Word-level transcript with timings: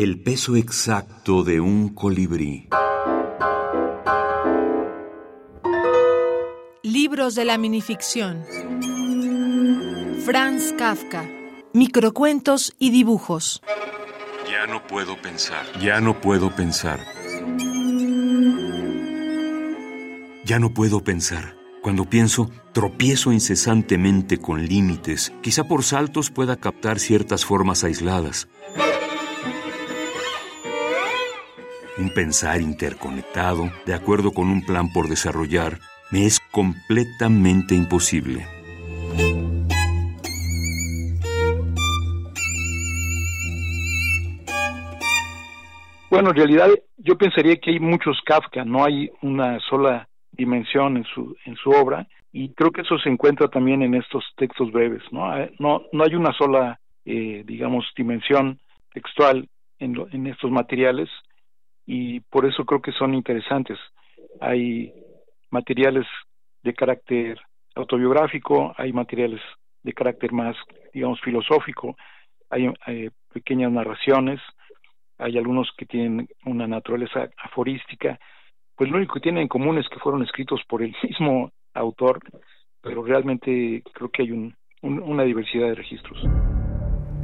El 0.00 0.20
peso 0.20 0.54
exacto 0.54 1.42
de 1.42 1.58
un 1.58 1.88
colibrí. 1.88 2.68
Libros 6.84 7.34
de 7.34 7.44
la 7.44 7.58
minificción. 7.58 8.44
Franz 10.24 10.72
Kafka. 10.78 11.28
Microcuentos 11.74 12.76
y 12.78 12.90
dibujos. 12.90 13.60
Ya 14.48 14.68
no 14.72 14.86
puedo 14.86 15.20
pensar. 15.20 15.66
Ya 15.80 16.00
no 16.00 16.20
puedo 16.20 16.54
pensar. 16.54 17.00
Ya 20.44 20.60
no 20.60 20.72
puedo 20.72 21.02
pensar. 21.02 21.56
Cuando 21.82 22.04
pienso, 22.04 22.50
tropiezo 22.72 23.32
incesantemente 23.32 24.38
con 24.38 24.64
límites. 24.64 25.32
Quizá 25.42 25.64
por 25.64 25.82
saltos 25.82 26.30
pueda 26.30 26.54
captar 26.54 27.00
ciertas 27.00 27.44
formas 27.44 27.82
aisladas. 27.82 28.46
Un 31.98 32.10
pensar 32.10 32.60
interconectado, 32.60 33.70
de 33.84 33.92
acuerdo 33.92 34.30
con 34.30 34.50
un 34.50 34.64
plan 34.64 34.92
por 34.92 35.08
desarrollar, 35.08 35.78
me 36.12 36.26
es 36.26 36.38
completamente 36.52 37.74
imposible. 37.74 38.46
Bueno, 46.08 46.30
en 46.30 46.36
realidad 46.36 46.68
yo 46.98 47.18
pensaría 47.18 47.56
que 47.56 47.72
hay 47.72 47.80
muchos 47.80 48.20
Kafka, 48.24 48.64
no 48.64 48.84
hay 48.84 49.10
una 49.22 49.58
sola 49.68 50.08
dimensión 50.30 50.98
en 50.98 51.04
su 51.04 51.36
en 51.46 51.56
su 51.56 51.70
obra 51.70 52.06
y 52.32 52.50
creo 52.54 52.70
que 52.70 52.82
eso 52.82 52.96
se 52.98 53.08
encuentra 53.08 53.48
también 53.48 53.82
en 53.82 53.94
estos 53.94 54.24
textos 54.36 54.70
breves, 54.70 55.02
no 55.10 55.36
eh, 55.36 55.52
no, 55.58 55.82
no 55.92 56.04
hay 56.04 56.14
una 56.14 56.32
sola 56.32 56.78
eh, 57.04 57.42
digamos 57.44 57.84
dimensión 57.96 58.60
textual 58.92 59.48
en, 59.80 59.96
en 60.12 60.28
estos 60.28 60.50
materiales 60.52 61.08
y 61.88 62.20
por 62.20 62.44
eso 62.44 62.66
creo 62.66 62.82
que 62.82 62.92
son 62.92 63.14
interesantes. 63.14 63.78
Hay 64.42 64.92
materiales 65.50 66.06
de 66.62 66.74
carácter 66.74 67.40
autobiográfico, 67.74 68.74
hay 68.76 68.92
materiales 68.92 69.40
de 69.82 69.94
carácter 69.94 70.30
más, 70.32 70.54
digamos, 70.92 71.18
filosófico, 71.22 71.96
hay 72.50 72.70
eh, 72.88 73.10
pequeñas 73.32 73.72
narraciones, 73.72 74.38
hay 75.16 75.38
algunos 75.38 75.70
que 75.78 75.86
tienen 75.86 76.28
una 76.44 76.66
naturaleza 76.66 77.30
aforística, 77.38 78.18
pues 78.76 78.90
lo 78.90 78.98
único 78.98 79.14
que 79.14 79.20
tienen 79.20 79.44
en 79.44 79.48
común 79.48 79.78
es 79.78 79.88
que 79.88 79.98
fueron 79.98 80.22
escritos 80.22 80.60
por 80.68 80.82
el 80.82 80.94
mismo 81.02 81.52
autor, 81.72 82.20
pero 82.82 83.02
realmente 83.02 83.82
creo 83.94 84.10
que 84.10 84.24
hay 84.24 84.32
un, 84.32 84.54
una 84.82 85.22
diversidad 85.22 85.68
de 85.68 85.74
registros. 85.74 86.22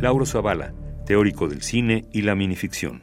Lauro 0.01 0.25
Zavala, 0.25 0.73
teórico 1.07 1.49
del 1.49 1.61
cine 1.61 2.05
y 2.15 2.23
la 2.23 2.35
minificción. 2.35 3.03